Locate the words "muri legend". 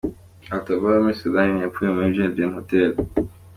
1.95-2.53